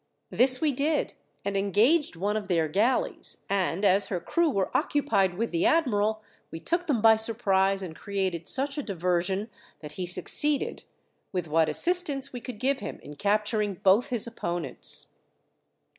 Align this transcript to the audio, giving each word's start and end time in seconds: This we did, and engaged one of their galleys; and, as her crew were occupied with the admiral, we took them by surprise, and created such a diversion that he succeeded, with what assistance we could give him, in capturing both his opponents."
This 0.31 0.59
we 0.59 0.71
did, 0.71 1.13
and 1.45 1.55
engaged 1.55 2.15
one 2.15 2.35
of 2.35 2.47
their 2.47 2.67
galleys; 2.67 3.37
and, 3.51 3.85
as 3.85 4.07
her 4.07 4.19
crew 4.19 4.49
were 4.49 4.75
occupied 4.75 5.35
with 5.35 5.51
the 5.51 5.63
admiral, 5.67 6.23
we 6.49 6.59
took 6.59 6.87
them 6.87 7.03
by 7.03 7.17
surprise, 7.17 7.83
and 7.83 7.95
created 7.95 8.47
such 8.47 8.79
a 8.79 8.81
diversion 8.81 9.47
that 9.81 9.91
he 9.93 10.07
succeeded, 10.07 10.85
with 11.31 11.47
what 11.47 11.69
assistance 11.69 12.33
we 12.33 12.41
could 12.41 12.57
give 12.57 12.79
him, 12.79 12.99
in 13.03 13.15
capturing 13.15 13.75
both 13.75 14.07
his 14.07 14.25
opponents." 14.25 15.09